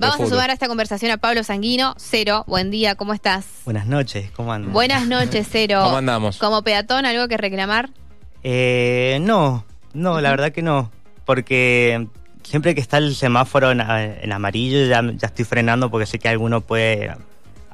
[0.00, 1.94] Vamos a sumar a esta conversación a Pablo Sanguino.
[1.98, 3.44] Cero, buen día, ¿cómo estás?
[3.66, 4.72] Buenas noches, ¿cómo andan?
[4.72, 5.82] Buenas noches, Cero.
[5.84, 6.38] ¿Cómo andamos?
[6.38, 7.90] Como peatón, ¿algo que reclamar?
[8.42, 10.90] Eh, no, no, la verdad que no.
[11.26, 12.06] Porque
[12.42, 16.28] siempre que está el semáforo en, en amarillo ya, ya estoy frenando porque sé que
[16.30, 17.14] alguno puede...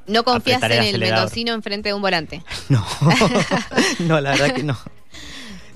[0.08, 1.18] No confías el en el acelerador.
[1.18, 2.42] mendocino enfrente de un volante.
[2.68, 2.84] No,
[4.00, 4.76] no, la verdad que no.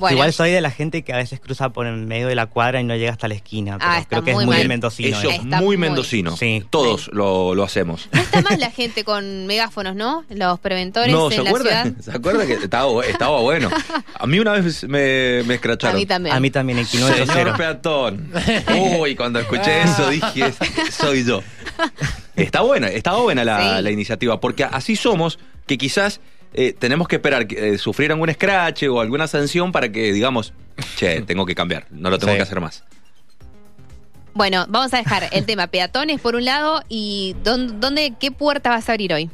[0.00, 2.46] Bueno, Igual soy de la gente que a veces cruza por en medio de la
[2.46, 3.78] cuadra y no llega hasta la esquina.
[3.78, 4.68] Pero Ah, está creo que muy es muy mal.
[4.68, 5.16] mendocino.
[5.18, 6.36] Eso es Está muy muy- mendocino.
[6.36, 6.64] Sí.
[6.70, 8.08] Todos lo, lo hacemos.
[8.12, 10.24] no está más la gente con megáfonos, ¿no?
[10.30, 11.82] Los preventores No, en ¿se la acuerda?
[11.84, 11.96] ciudad.
[12.00, 13.68] ¿Se acuerda que estaba, bu- estaba bueno?
[14.14, 15.96] A mí una vez me, me A escracharon.
[15.96, 16.34] mí también.
[16.34, 17.56] A mí también, en Señor 590.
[17.56, 18.32] peatón.
[18.98, 21.42] Uy, cuando escuché eso dije, "Es- soy yo.
[22.36, 23.82] Está buena, estaba buena la, Sí.
[23.82, 26.20] la iniciativa, porque así somos que quizás
[26.54, 30.52] eh, tenemos que esperar que eh, sufrir algún scratch o alguna sanción para que digamos,
[30.96, 32.36] che, tengo que cambiar, no lo tengo Sí.
[32.38, 32.84] que hacer más.
[34.32, 38.70] Bueno, vamos a dejar el tema peatones por un lado y ¿dónde, dónde- qué puerta
[38.70, 39.28] vas a abrir hoy?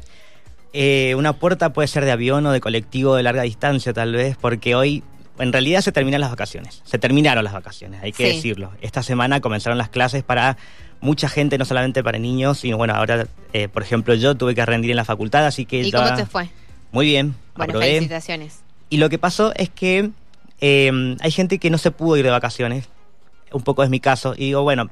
[0.72, 4.36] Eh, una puerta puede ser de avión o de colectivo de larga distancia, tal vez,
[4.40, 5.02] porque hoy
[5.38, 6.80] en realidad se terminan las vacaciones.
[6.84, 8.36] Se terminaron las vacaciones, hay que Sí.
[8.36, 8.72] decirlo.
[8.80, 10.56] Esta semana comenzaron las clases para
[11.00, 14.64] mucha gente, no solamente para niños, sino bueno, ahora, eh, por ejemplo, yo tuve que
[14.64, 16.48] rendir en la facultad, así que ¿Y ya- cómo te fue?
[16.92, 17.86] Muy bien, Bueno, aprobé.
[17.94, 18.60] felicitaciones.
[18.90, 20.10] Y lo que pasó es que
[20.60, 22.88] eh, hay gente que no se pudo ir de vacaciones,
[23.52, 24.88] un poco es mi caso, y digo, bueno,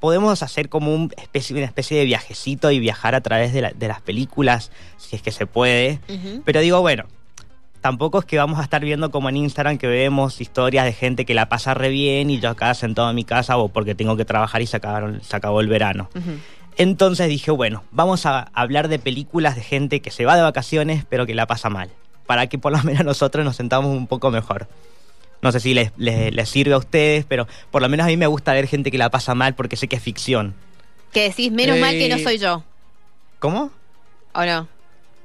[0.00, 3.70] podemos hacer como un especie, una especie de viajecito y viajar a través de, la-
[3.72, 6.00] de las películas, si es que se puede.
[6.44, 7.04] Pero digo, bueno,
[7.80, 11.24] tampoco es que vamos a estar viendo como en Instagram que vemos historias de gente
[11.24, 14.16] que la pasa re bien y yo acá sentado en mi casa o porque tengo
[14.16, 16.08] que trabajar y se, acabaron, se acabó el verano.
[16.76, 21.04] Entonces dije, bueno, vamos a hablar de películas de gente que se va de vacaciones
[21.08, 21.90] pero que la pasa mal,
[22.26, 24.68] para que por lo menos nosotros nos sentamos un poco mejor.
[25.42, 28.16] No sé si les, les- les sirve a ustedes, pero por lo menos a mí
[28.16, 30.54] me gusta ver gente que la pasa mal porque sé que es ficción.
[31.12, 32.64] Que decís, menos mal que no soy yo,
[33.38, 33.70] ¿Cómo?
[34.32, 34.66] ¿o no?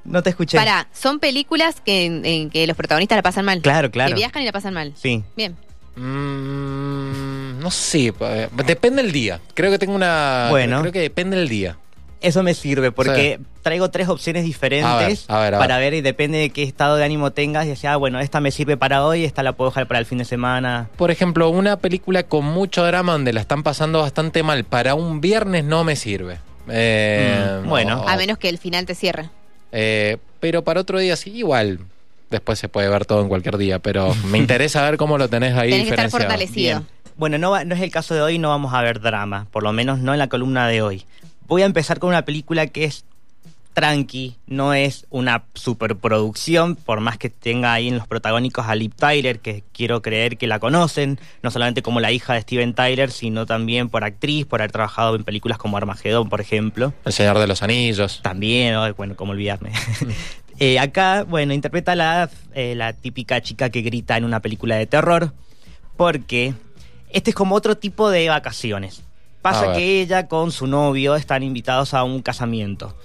[0.04, 0.58] No te escuché.
[0.58, 3.62] Pará, son películas que, en, en que los protagonistas la pasan mal.
[3.62, 4.10] Claro, claro.
[4.10, 4.94] Que viajan y la pasan mal.
[4.96, 5.24] Sí.
[5.36, 5.56] Bien.
[5.96, 8.14] Mm, no sé,
[8.66, 9.40] depende del día.
[9.54, 10.48] Creo que tengo una.
[10.50, 10.82] Bueno.
[10.82, 11.78] Creo que depende del día.
[12.22, 15.92] Eso me sirve porque traigo tres opciones diferentes A ver, a ver, a para ver.
[15.92, 18.52] ver y depende de qué estado de ánimo tengas y decir, ah, bueno, esta me
[18.52, 20.90] sirve para hoy, esta la puedo dejar para el fin de semana.
[20.98, 25.22] Por ejemplo, una película con mucho drama donde la están pasando bastante mal para un
[25.22, 26.40] viernes no me sirve.
[26.70, 28.02] Eh, Mm, bueno.
[28.02, 29.30] o- A menos que el final te cierre.
[29.72, 31.80] eh, pero para otro día sí, igual.
[32.30, 35.56] Después se puede ver todo en cualquier día, pero me interesa ver cómo lo tenés
[35.56, 36.80] ahí Tenés que estar fortalecido.
[36.80, 36.88] Bien.
[37.20, 40.00] Bueno, no, es el caso de hoy, no vamos a ver drama, por lo menos
[40.00, 41.04] no en la columna de hoy.
[41.48, 43.04] Voy a empezar con una película que es
[43.74, 48.94] tranqui, no es una superproducción, por más que tenga ahí en los protagónicos a Liv
[48.96, 53.12] Tyler, que quiero creer que la conocen, no solamente como la hija de Steven Tyler,
[53.12, 56.94] sino también por actriz, por haber trabajado en películas como Armagedón, por ejemplo.
[57.04, 58.22] El Señor de los Anillos.
[58.24, 59.72] También, bueno, como olvidarme.
[60.62, 64.88] Eh, acá, bueno, interpreta la, eh, la típica chica que grita en una película de
[64.88, 65.32] terror,
[65.96, 66.54] porque
[67.10, 69.04] este es como otro tipo de vacaciones.
[69.42, 72.96] Pasa que ella con su novio están invitados a un casamiento.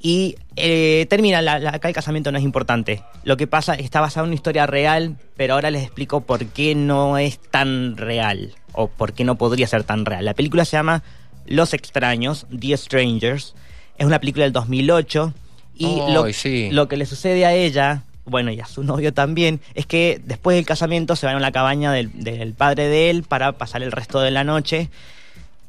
[0.00, 3.02] Y eh, termina, la- la- acá el casamiento no es importante.
[3.24, 6.74] Lo que pasa está basado en una historia real, pero ahora les explico por qué
[6.74, 10.24] no es tan real, o por qué no podría ser tan real.
[10.24, 11.02] La película se llama
[11.46, 13.54] Los Extraños, The Strangers.
[13.98, 15.32] Es una película del 2008.
[15.78, 16.68] Y Ay, lo, sí.
[16.70, 20.56] lo que le sucede a ella, bueno, y a su novio también, es que después
[20.56, 23.92] del casamiento se van a la cabaña del, del padre de él para pasar el
[23.92, 24.90] resto de la noche.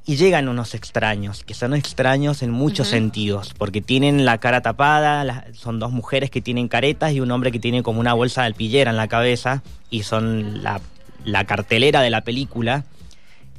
[0.09, 5.25] Y llegan unos extraños, que son extraños en muchos sentidos, porque tienen la cara tapada,
[5.25, 8.39] la- son dos mujeres que tienen caretas y un hombre que tiene como una bolsa
[8.41, 10.79] de alpillera en la cabeza, y son la,
[11.25, 12.85] la cartelera de la película.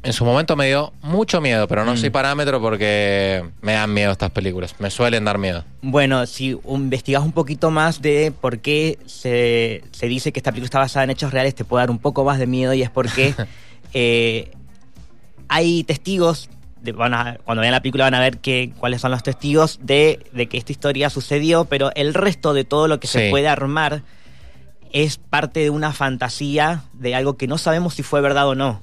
[0.03, 1.97] En su momento me dio mucho miedo, pero no Mm.
[1.97, 4.75] soy parámetro porque me dan miedo estas películas.
[4.79, 5.65] Me suelen dar miedo.
[5.83, 10.67] Bueno, si investigas un poquito más de por qué se, se dice que esta película
[10.67, 12.91] está basada en hechos reales, te puede dar un poco más de miedo y es
[12.91, 13.35] porque
[13.93, 14.53] eh,
[15.49, 16.49] hay testigos,
[16.81, 19.81] de- van a- cuando vean la película van a ver que, cuáles son los testigos
[19.83, 23.49] de, de que esta historia sucedió, pero el resto de todo lo que se puede
[23.49, 24.03] armar
[24.93, 28.81] es parte de una fantasía de algo que no sabemos si fue verdad o no.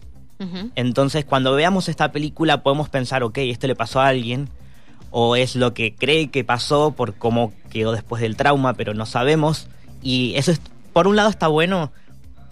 [0.76, 4.50] Entonces, cuando veamos esta película, podemos pensar, ok, esto le pasó a alguien,
[5.12, 9.06] o es lo que cree que pasó por cómo quedó después del trauma, pero no
[9.06, 9.68] sabemos.
[10.02, 10.62] Y eso, es,
[10.94, 11.92] por un lado, está bueno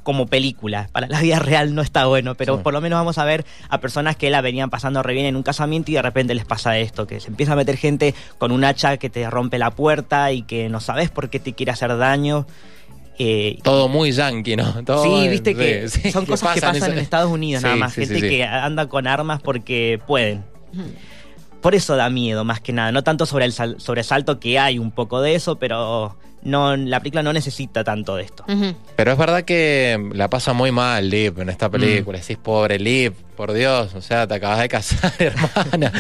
[0.03, 0.89] como película.
[0.91, 2.63] Para la vida real no está bueno, pero Sí.
[2.63, 5.35] por lo menos vamos a ver a personas que la venían pasando re bien en
[5.37, 8.51] un casamiento y de repente les pasa esto, que se empieza a meter gente con
[8.51, 11.71] un hacha que te rompe la puerta y que no sabes por qué te quiere
[11.71, 12.45] hacer daño.
[13.19, 14.83] Eh, Todo muy yankee, ¿no?
[14.83, 17.93] Todo, Sí, viste que sí, son cosas que pasan en Estados Unidos nada más.
[17.93, 20.43] Gente que anda con armas porque pueden.
[21.61, 24.79] por eso da miedo más que nada, no tanto sobre el sal- sobresalto que hay
[24.79, 28.45] un poco de eso, pero no la película no necesita tanto de esto.
[28.95, 32.19] Pero es verdad que la pasa muy mal Liv en esta película.
[32.19, 33.93] Decís, pobre Liv, por Dios.
[33.95, 35.91] O sea, te acabas de casar, hermana.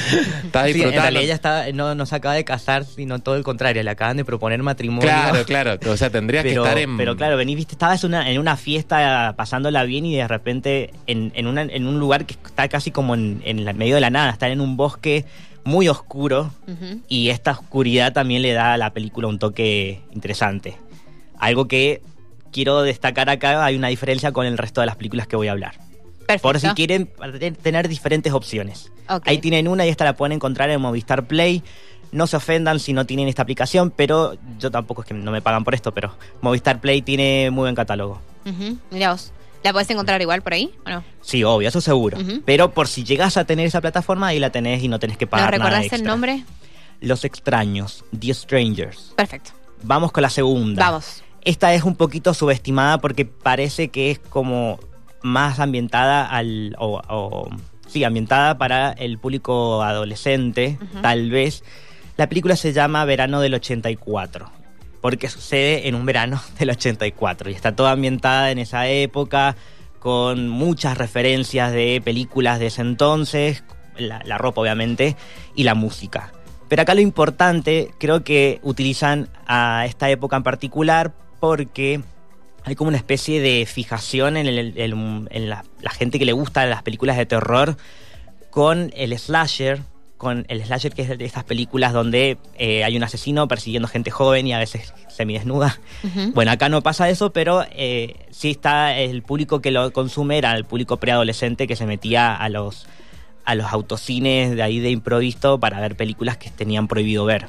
[0.43, 1.01] Estás Sí, en disfrutando.
[1.01, 4.17] realidad ella está, no, no se acaba de casar, sino todo el contrario, le acaban
[4.17, 5.07] de proponer matrimonio.
[5.09, 5.79] claro, claro.
[5.91, 6.97] O sea, tendrías pero, que estar en.
[6.97, 11.31] pero claro, venís, viste, estabas una, en una fiesta pasándola bien y de repente en,
[11.35, 14.09] en, una- en un lugar que está casi como en, en la- medio de la
[14.09, 15.25] nada, estar en un bosque
[15.65, 16.51] muy oscuro
[17.07, 20.77] y esta oscuridad también le da a la película un toque interesante.
[21.39, 22.01] Algo que
[22.51, 25.51] quiero destacar acá, hay una diferencia con el resto de las películas que voy a
[25.51, 25.75] hablar.
[26.25, 26.41] Perfecto.
[26.41, 27.09] Por si quieren
[27.61, 28.91] tener diferentes opciones.
[29.25, 31.63] Ahí tienen una y esta la pueden encontrar en Movistar Play.
[32.11, 35.41] No se ofendan si no tienen esta aplicación, pero yo tampoco es que no me
[35.41, 38.21] pagan por esto, pero Movistar Play tiene muy buen catálogo.
[38.91, 39.33] Vos.
[39.63, 41.03] ¿La podés encontrar igual por ahí o no?
[41.21, 42.17] Sí, obvio, eso seguro.
[42.45, 45.25] Pero por si llegas a tener esa plataforma, ahí la tenés y no tenés que
[45.25, 45.97] ¿Nos pagar nada recordás extra.
[45.99, 46.43] el nombre?
[46.99, 49.13] Los extraños, The Strangers.
[49.15, 49.51] Perfecto.
[49.83, 50.83] Vamos con la segunda.
[50.85, 51.23] Vamos.
[51.43, 54.79] Esta es un poquito subestimada porque parece que es como
[55.21, 56.75] más ambientada al.
[56.79, 57.49] O, o-
[57.87, 61.63] sí, ambientada para el público adolescente, tal vez.
[62.15, 64.49] La película se llama Verano del 84.
[65.03, 67.51] Porque sucede en un verano del 84.
[67.51, 69.55] Y está toda ambientada en esa época,
[69.99, 73.63] con muchas referencias de películas de ese entonces,
[73.97, 75.15] la, ropa obviamente,
[75.55, 76.33] y la música.
[76.67, 82.01] Pero acá lo importante, creo que utilizan a esta época en particular porque
[82.63, 87.17] hay como una especie de fijación en la, la gente que le gusta las películas
[87.17, 87.77] de terror
[88.49, 89.81] con el slasher,
[90.23, 94.09] con el slasher que es de estas películas donde eh, hay un asesino persiguiendo gente
[94.11, 95.79] joven y a veces semidesnuda.
[96.03, 96.31] Ujú.
[96.33, 100.55] Bueno, acá no pasa eso, pero eh, sí está el público que lo consume, era
[100.55, 102.87] el público preadolescente que se metía a los,
[103.45, 107.47] a los autocines de ahí de improviso para ver películas que tenían prohibido ver.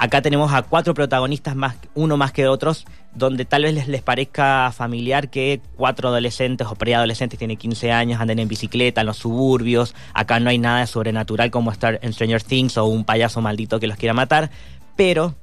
[0.00, 4.02] Acá tenemos a cuatro protagonistas, más, uno más que otros, donde tal vez les, les
[4.02, 9.18] parezca familiar que cuatro adolescentes o preadolescentes tienen 15 años, anden en bicicleta en los
[9.18, 9.94] suburbios.
[10.14, 13.78] Acá no hay nada de sobrenatural como estar en Stranger Things o un payaso maldito
[13.78, 14.50] que los quiera matar,
[14.96, 15.36] pero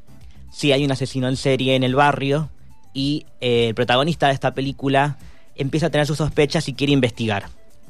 [0.52, 2.50] sí hay un asesino en serie en el barrio
[2.94, 5.18] y eh, el protagonista de esta película
[5.56, 7.46] empieza a tener sus sospechas y quiere investigar.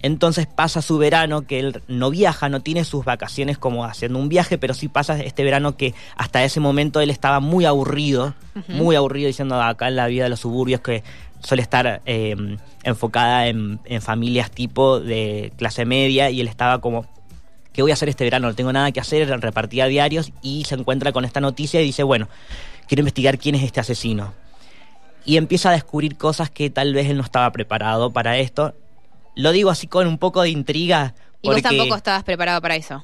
[0.06, 4.30] Entonces pasa su verano, que él no viaja, no tiene sus vacaciones como haciendo un
[4.30, 8.36] viaje, pero sí pasa este verano que hasta ese momento él estaba muy aburrido,
[8.68, 11.04] muy aburrido diciendo acá en la vida de los suburbios que
[11.40, 12.36] suele estar eh,
[12.84, 17.08] enfocada en, en familias tipo de clase media y él estaba como,
[17.74, 18.48] ¿qué voy a hacer este verano?
[18.48, 22.04] No tengo nada que hacer, repartía diarios y se encuentra con esta noticia y dice,
[22.04, 22.30] bueno,
[22.88, 24.36] quiero investigar quién es este asesino.
[25.26, 28.76] Y empieza a descubrir cosas que tal vez él no estaba preparado para esto.
[29.36, 31.14] Lo digo así con un poco de intriga.
[31.42, 33.04] Y vos tampoco estabas preparado para eso.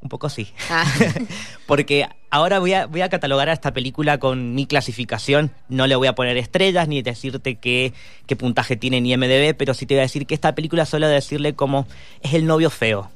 [0.00, 0.48] Un poco sí.
[0.70, 0.84] Ah.
[1.66, 5.50] Porque ahora voy a, voy a catalogar a esta película con mi clasificación.
[5.68, 7.92] No le voy a poner estrellas ni decirte qué,
[8.26, 11.08] qué puntaje tiene ni MDB, pero sí te voy a decir que esta película suele
[11.08, 11.86] decirle como
[12.22, 13.10] es el novio feo.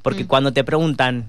[0.00, 0.26] Porque Mm.
[0.26, 1.28] cuando te preguntan,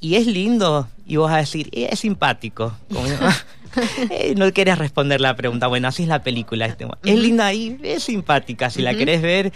[0.00, 0.88] ¿y es lindo?
[1.06, 2.74] Y vos vas a decir, "Eh, es simpático.
[2.92, 3.06] Como,
[4.10, 5.66] eh, no quieres responder la pregunta.
[5.66, 6.66] Bueno, así es la película.
[6.66, 8.70] este, Es linda y es simpática.
[8.70, 9.52] Si la querés ver,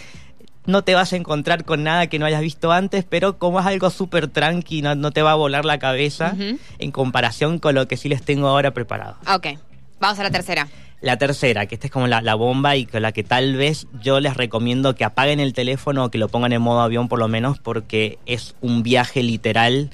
[0.66, 3.66] no te vas a encontrar con nada que no hayas visto antes, pero como es
[3.66, 6.36] algo súper tranqui, no, no te va a volar la cabeza
[6.78, 9.16] en comparación con lo que sí les tengo ahora preparado.
[9.34, 9.46] ok.
[10.00, 10.68] Vamos a la tercera.
[11.00, 13.86] La tercera, que esta es como la, la bomba y con la que tal vez
[14.02, 17.18] yo les recomiendo que apaguen el teléfono o que lo pongan en modo avión por
[17.18, 19.90] lo menos, porque es un viaje literal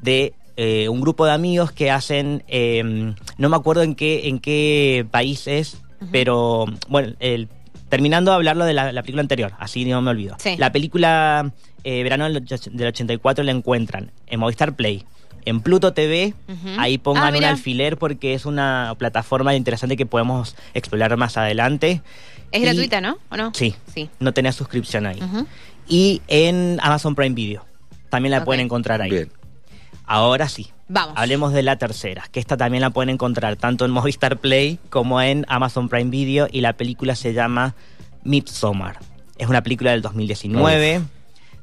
[0.00, 4.38] de eh, un grupo de amigos que hacen, eh, no me acuerdo en qué, en
[4.38, 5.82] qué país es,
[6.12, 7.48] pero bueno, el-
[7.88, 10.36] terminando de hablarlo de la, la película anterior, así no me olvido.
[10.38, 10.56] Sí.
[10.56, 11.52] La película
[11.84, 15.04] eh, Verano del, och- del 84 la encuentran en Movistar Play,
[15.44, 16.34] en Pluto TV,
[16.78, 22.02] ahí pongan Ah, un alfiler porque es una plataforma interesante que podemos explorar más adelante.
[22.50, 23.18] Es Y- gratuita, ¿no?
[23.30, 23.52] ¿O no?
[23.54, 24.10] Sí, Sí.
[24.18, 25.20] no tenés suscripción ahí.
[25.88, 27.64] Y en Amazon Prime Video,
[28.10, 29.10] también la pueden encontrar ahí.
[29.10, 29.30] Bien.
[30.06, 30.68] Ahora sí.
[30.88, 31.14] Vamos.
[31.16, 35.20] Hablemos de la tercera, que esta también la pueden encontrar tanto en Movistar Play como
[35.20, 37.74] en Amazon Prime Video y la película se llama
[38.22, 38.98] Midsommar.
[39.36, 41.02] Es una película del 2019,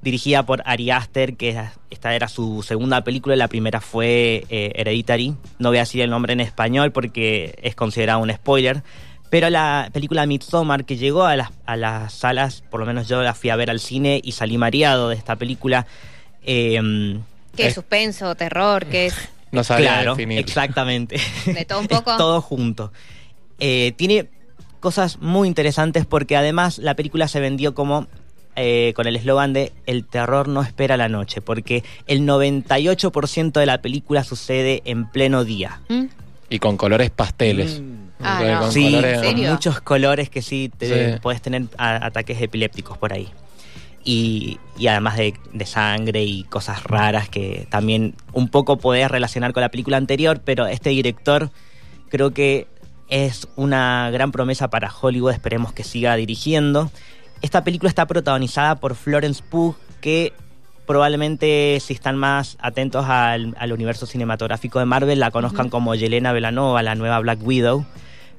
[0.02, 1.60] dirigida por Ari Aster, que
[1.90, 5.36] esta era su segunda película, la primera fue eh, Hereditary.
[5.58, 8.84] No voy a decir el nombre en español porque es considerado un spoiler.
[9.30, 13.24] Pero la película Midsommar, que llegó a las, a las salas, por lo menos yo
[13.24, 15.88] la fui a ver al cine y salí mareado de esta película.
[16.44, 17.20] eh,
[17.56, 18.86] ¿Qué es suspenso, terror?
[18.86, 19.16] ¿Qué es?
[19.52, 20.40] No sabía claro, definir.
[20.40, 21.18] exactamente.
[21.46, 22.12] ¿De todo un poco?
[22.12, 22.92] Es todo junto.
[23.60, 24.30] Eh, tiene
[24.80, 28.08] cosas muy interesantes porque además la película se vendió como
[28.56, 33.66] eh, con el eslogan de El terror no espera la noche, porque el 98% de
[33.66, 35.80] la película sucede en pleno día.
[35.90, 36.06] ¿Mm?
[36.50, 37.82] Y con colores pasteles.
[38.20, 38.60] Ah, no.
[38.62, 39.52] con Sí, colores- ¿En serio?
[39.52, 41.20] muchos colores que sí, te, Sí.
[41.22, 43.28] puedes tener a- ataques epilépticos por ahí.
[44.06, 49.54] Y, y además de, de sangre y cosas raras que también un poco podés relacionar
[49.54, 51.52] con la película anterior, pero este director
[52.10, 52.68] creo que
[53.08, 56.92] es una gran promesa para Hollywood, esperemos que siga dirigiendo.
[57.42, 60.34] Esta película está protagonizada por Florence Pugh, que
[60.86, 66.34] probablemente si están más atentos al, al universo cinematográfico de Marvel la conozcan como Yelena
[66.34, 67.86] Belanova, la nueva Black Widow.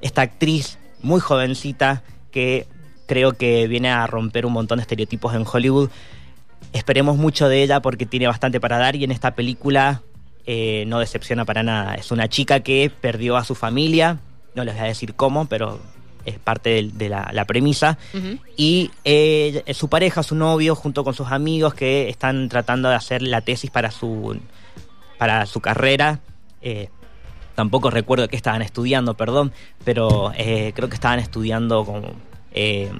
[0.02, 2.66] Esta actriz muy jovencita que
[3.06, 5.90] creo que viene a romper un montón de estereotipos en Hollywood.
[6.72, 10.02] Esperemos mucho de ella porque tiene bastante para dar y en esta película
[10.46, 11.94] eh, no decepciona para nada.
[11.94, 14.20] Es una chica que perdió a su familia,
[14.54, 15.80] no les voy a decir cómo, pero
[16.24, 17.98] es parte de, la, la premisa.
[18.56, 23.22] Y eh, su pareja, su novio, junto con sus amigos que están tratando de hacer
[23.22, 24.38] la tesis para su,
[25.18, 26.20] para su carrera.
[26.62, 26.88] Eh,
[27.54, 29.52] tampoco recuerdo qué estaban estudiando, perdón,
[29.84, 32.12] pero eh, creo que estaban estudiando como
[32.54, 32.90] eh,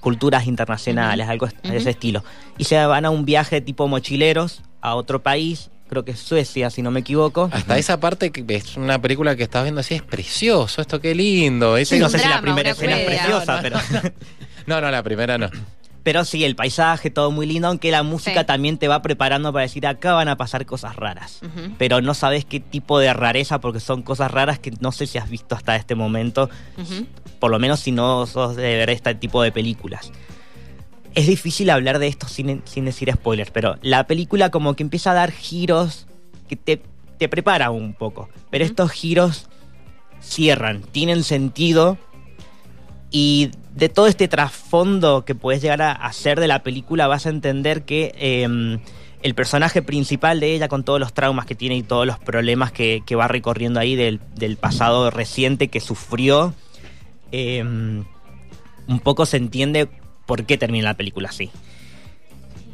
[0.00, 2.22] culturas internacionales, algo de ese estilo.
[2.58, 6.68] Y se van a un viaje tipo mochileros a otro país, creo que es Suecia,
[6.70, 7.48] si no me equivoco.
[7.52, 11.14] Hasta esa parte que es una película que estás viendo así, es precioso, esto qué
[11.14, 11.76] lindo.
[11.78, 13.78] Ese- Sí, no sé si la primera escena es preciosa, No, pero...
[14.66, 15.48] No, no, la primera no.
[16.04, 18.46] Pero sí, el paisaje, todo muy lindo, aunque la música Sí.
[18.46, 21.40] también te va preparando para decir, acá van a pasar cosas raras.
[21.78, 25.18] Pero no sabes qué tipo de rareza, porque son cosas raras que no sé si
[25.18, 26.48] has visto hasta este momento,
[27.40, 30.12] por lo menos si no sos de ver este tipo de películas.
[31.14, 35.12] Es difícil hablar de esto sin, sin decir spoilers, pero la película como que empieza
[35.12, 36.06] a dar giros
[36.48, 36.82] que te,
[37.18, 38.28] te prepara un poco.
[38.50, 39.48] Pero estos giros
[40.20, 41.96] cierran, tienen sentido
[43.16, 47.28] y de todo este trasfondo que puedes llegar a hacer de la película vas a
[47.28, 48.80] entender que eh,
[49.22, 52.72] el personaje principal de ella con todos los traumas que tiene y todos los problemas
[52.72, 54.18] que, va recorriendo ahí del,
[54.56, 56.54] pasado reciente que sufrió,
[57.30, 59.88] eh, un poco se entiende
[60.26, 61.52] por qué termina la película así.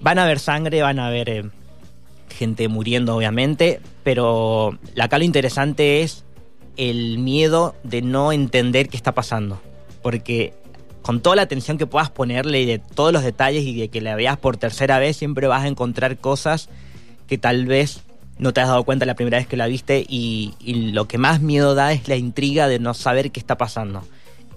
[0.00, 1.44] Van a ver sangre, van a ver eh,
[2.30, 6.24] gente muriendo obviamente, pero acá lo interesante es
[6.78, 9.60] el miedo de no entender qué está pasando.
[10.02, 10.54] Porque
[11.02, 14.00] con toda la atención que puedas ponerle y de todos los detalles y de que
[14.00, 16.68] la veas por tercera vez, siempre vas a encontrar cosas
[17.26, 18.00] que tal vez
[18.38, 21.18] no te has dado cuenta la primera vez que la viste y, y lo que
[21.18, 24.02] más miedo da es la intriga de no saber qué está pasando.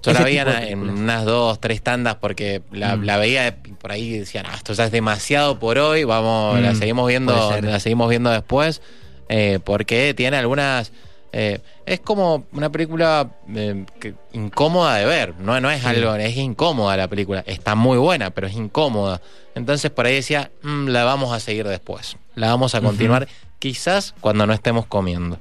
[0.02, 3.04] Yo la veía en unas dos, tres tandas porque la, Mm.
[3.06, 6.74] la veía por ahí y decían, ah, esto ya es demasiado por hoy, vamos, la
[6.74, 8.82] Mm, seguimos viendo, la seguimos viendo después,
[9.30, 10.92] eh, porque tiene algunas
[11.34, 16.38] eh, es como una película eh, que- incómoda de ver, no, no es algo, es
[16.38, 19.20] incómoda la película, está muy buena, pero es incómoda.
[19.56, 23.28] Entonces por ahí decía, "Mm, la vamos a seguir después, la vamos a continuar,
[23.60, 25.38] quizás cuando no estemos comiendo.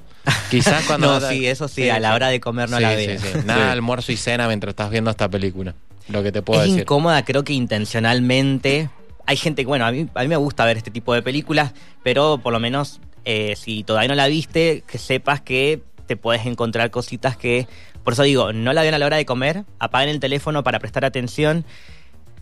[0.50, 1.06] Quizás cuando...
[1.20, 3.16] No, sí, eso sí, a la hora de comer no Sí, la sí.
[3.44, 5.74] Nada, almuerzo y cena mientras estás viendo esta película.
[6.08, 6.82] Lo que te puedo es decir.
[6.82, 8.88] incómoda, creo que intencionalmente.
[9.26, 11.72] Hay gente, bueno, a mí, a mí me gusta ver este tipo de películas,
[12.02, 16.46] pero por lo menos eh, si todavía no la viste, que sepas que te puedes
[16.46, 17.66] encontrar cositas que...
[18.04, 20.80] Por eso digo, no la vean a la hora de comer, apaguen el teléfono para
[20.80, 21.64] prestar atención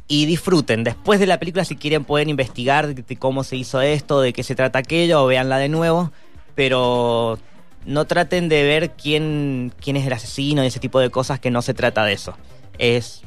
[0.08, 0.82] y disfruten.
[0.84, 4.54] Después de la película, si quieren, pueden investigar cómo se hizo esto, de qué se
[4.54, 6.12] trata aquello, o véanla de nuevo,
[6.54, 7.38] pero
[7.87, 11.50] no traten de ver quién, quién es el asesino y ese tipo de cosas, que
[11.50, 12.37] no se trata de eso.
[12.78, 13.22] Es,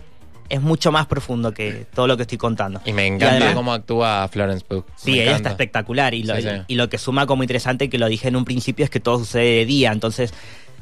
[0.53, 2.79] es mucho más profundo que todo lo que estoy contando.
[2.86, 4.86] Y me encanta además- cómo actúa Florence Pugh.
[4.95, 6.48] Sí, Me ella está espectacular y lo, Sí, sí.
[6.67, 9.17] y lo que suma como interesante, que lo dije en un principio, es que todo
[9.19, 9.91] sucede de día.
[9.91, 10.33] Entonces,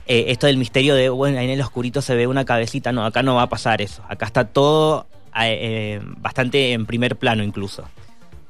[0.07, 3.05] eh, esto del misterio de, bueno, ahí en el oscurito se ve una cabecita, no,
[3.05, 4.03] acá no va a pasar eso.
[4.09, 5.07] Acá está todo
[5.39, 7.85] eh, eh, bastante en primer plano incluso.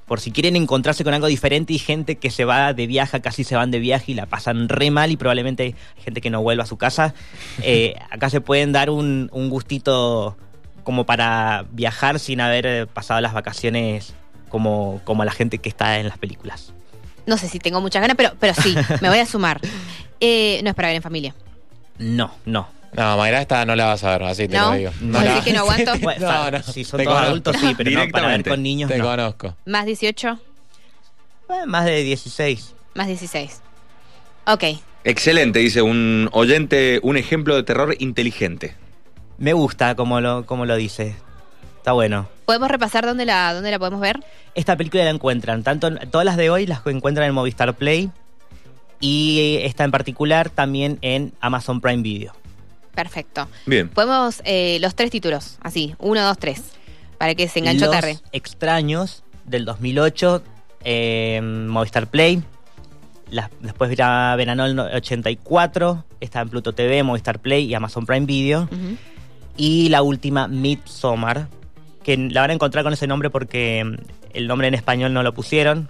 [0.07, 3.43] Por si quieren encontrarse con algo diferente y gente que se va de viaje, casi
[3.43, 6.41] se van de viaje y la pasan re mal y probablemente hay gente que no
[6.41, 7.13] vuelva a su casa,
[7.61, 10.35] eh, acá se pueden dar un, un gustito
[10.83, 14.13] como para viajar sin haber eh, pasado las vacaciones
[14.49, 16.73] como, como la gente que está en las películas.
[17.25, 19.59] No sé si tengo muchas ganas, pero, pero sí, me voy a sumar.
[20.19, 21.35] Eh, no es para ver en familia.
[21.97, 22.67] No, no.
[22.93, 24.71] No, Mayra esta no la vas a ver, así te ¿No?
[24.71, 24.91] lo digo.
[24.99, 25.93] ¿Vos la- que no aguanto?
[26.01, 27.29] Bueno, No, no, si son te todos conozco.
[27.31, 29.05] adultos, sí, pero no, para ver con niños Te no.
[29.05, 29.55] conozco.
[29.65, 30.39] Más 18,
[31.49, 32.73] Eh, Más de 16.
[32.95, 33.61] más 16.
[34.47, 34.63] Ok.
[35.05, 38.75] Excelente, dice un oyente, un ejemplo de terror inteligente.
[39.41, 41.15] Me gusta como lo, como lo dice.
[41.77, 42.29] Está bueno.
[42.45, 44.19] ¿Podemos repasar dónde la, dónde la podemos ver?
[44.53, 48.11] Esta película la encuentran, tanto en- todas las de hoy las encuentran en Movistar Play
[48.99, 52.33] y esta en particular también en Amazon Prime Video.
[52.93, 53.47] Perfecto.
[53.65, 53.89] Bien.
[53.89, 56.61] Podemos eh, los tres títulos, así, uno, dos, tres.
[57.17, 58.19] Para que se enganchó Los tarde.
[58.31, 60.43] Extraños del 2008,
[60.83, 62.43] eh, Movistar Play.
[63.31, 68.25] Las- después verá Veranol no- 84, está en Pluto TV, Movistar Play y Amazon Prime
[68.27, 68.67] Video.
[69.57, 71.47] Y la última, Midsommar,
[72.03, 73.95] que la van a encontrar con ese nombre porque mm,
[74.33, 75.89] el nombre en español no lo pusieron.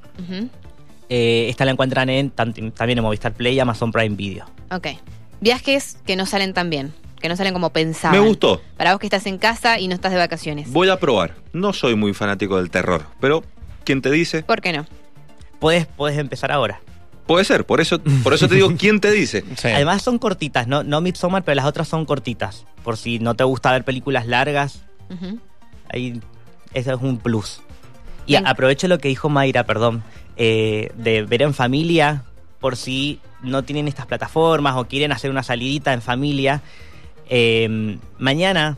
[1.10, 4.46] Eh, esta la encuentran en, también en Movistar Play y Amazon Prime Video.
[4.72, 4.88] Ok.
[5.42, 8.20] Viajes que no salen tan bien, que no salen como pensaban.
[8.20, 8.62] Me gustó.
[8.78, 10.72] Para vos que estás en casa y no estás de vacaciones.
[10.72, 11.36] Voy a probar.
[11.54, 13.44] No soy muy fanático del terror, pero
[13.84, 14.44] ¿quién te dice?
[14.44, 14.86] ¿Por qué no?
[15.60, 16.82] Puedes, puedes empezar ahora.
[17.32, 19.46] Puede ser, por eso, por eso te digo, ¿quién te dice?
[19.58, 19.70] Sí.
[19.70, 22.66] Además son cortitas, no, no Midsommar, pero las otras son cortitas.
[22.84, 25.40] Por si no te gusta ver películas largas, Ujú.
[25.90, 26.20] ahí
[26.74, 27.62] eso es un plus.
[28.26, 28.48] Y Bien.
[28.48, 30.04] aprovecho lo que dijo Mayra, perdón,
[30.36, 32.24] eh, de ver en familia,
[32.60, 36.62] por si no tienen estas plataformas o quieren hacer una salidita en familia.
[37.30, 38.78] Eh, mañana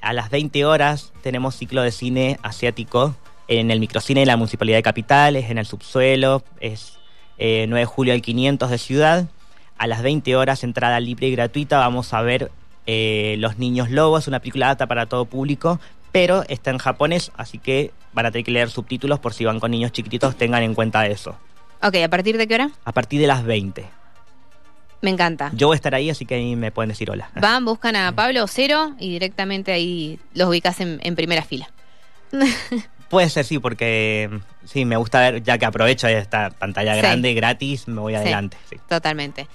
[0.00, 3.16] a las 20 horas tenemos ciclo de cine asiático
[3.48, 6.97] en el microcine de la Municipalidad de Capital, es en el subsuelo, es
[7.38, 9.28] eh, 9 de julio al 500 de Ciudad.
[9.78, 12.50] A las 20 horas, entrada libre y gratuita, vamos a ver
[12.86, 15.78] eh, Los Niños Lobos, una película apta para todo público,
[16.10, 19.60] pero está en japonés, así que van a tener que leer subtítulos por si van
[19.60, 21.36] con niños chiquititos, tengan en cuenta eso.
[21.80, 22.70] Ok, ¿a partir de qué hora?
[22.84, 23.84] A partir de las 20.
[25.00, 25.50] Me encanta.
[25.54, 27.30] Yo voy a estar ahí, así que ahí me pueden decir hola.
[27.40, 31.70] Van, buscan a Pablo Cero y directamente ahí los ubicas en, en primera fila.
[33.08, 34.28] Puede ser, sí, porque
[34.70, 37.00] sí, me gusta ver, ya que aprovecho esta pantalla Sí.
[37.00, 38.16] grande, gratis, me voy Sí.
[38.18, 38.56] adelante.
[38.70, 38.76] sí.
[38.88, 39.48] Totalmente.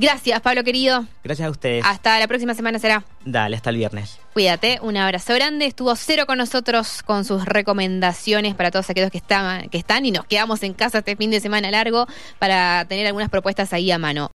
[0.00, 1.06] Gracias, Pablo querido.
[1.24, 1.84] Gracias a ustedes.
[1.84, 3.02] Hasta la próxima semana será.
[3.24, 4.20] Dale, hasta el viernes.
[4.32, 5.66] Cuídate, un abrazo grande.
[5.66, 10.12] Estuvo cero con nosotros con sus recomendaciones para todos aquellos que están, que están y
[10.12, 12.06] nos quedamos en casa este fin de semana largo
[12.38, 14.30] para tener algunas propuestas ahí a mano.